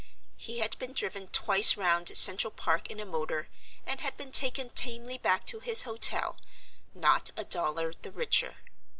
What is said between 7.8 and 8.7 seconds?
the richer.